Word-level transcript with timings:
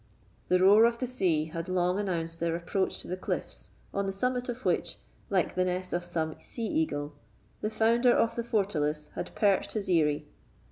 The 0.47 0.57
roar 0.57 0.85
of 0.85 0.97
the 0.97 1.05
sea 1.05 1.45
had 1.45 1.69
long 1.69 1.99
announced 1.99 2.39
their 2.39 2.55
approach 2.55 3.03
to 3.03 3.07
the 3.07 3.15
cliffs, 3.15 3.69
on 3.93 4.07
the 4.07 4.11
summit 4.11 4.49
of 4.49 4.65
which, 4.65 4.97
like 5.29 5.53
the 5.53 5.63
nest 5.63 5.93
of 5.93 6.03
some 6.03 6.39
sea 6.39 6.65
eagle, 6.65 7.13
the 7.61 7.69
founder 7.69 8.11
of 8.15 8.35
the 8.35 8.43
fortalice 8.43 9.11
had 9.13 9.29
perched 9.35 9.73
his 9.73 9.87
eyrie. 9.91 10.25